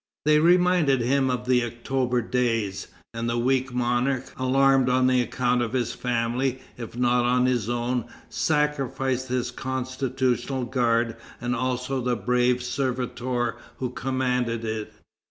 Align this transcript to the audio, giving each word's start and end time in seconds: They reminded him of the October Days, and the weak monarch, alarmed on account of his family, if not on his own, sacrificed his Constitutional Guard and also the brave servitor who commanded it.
They 0.25 0.39
reminded 0.39 1.01
him 1.01 1.29
of 1.29 1.45
the 1.45 1.63
October 1.63 2.23
Days, 2.23 2.87
and 3.13 3.29
the 3.29 3.37
weak 3.37 3.71
monarch, 3.71 4.33
alarmed 4.35 4.89
on 4.89 5.07
account 5.11 5.61
of 5.61 5.73
his 5.73 5.93
family, 5.93 6.57
if 6.75 6.97
not 6.97 7.23
on 7.23 7.45
his 7.45 7.69
own, 7.69 8.05
sacrificed 8.27 9.27
his 9.27 9.51
Constitutional 9.51 10.65
Guard 10.65 11.17
and 11.39 11.55
also 11.55 12.01
the 12.01 12.15
brave 12.15 12.63
servitor 12.63 13.57
who 13.77 13.91
commanded 13.91 14.65
it. 14.65 14.91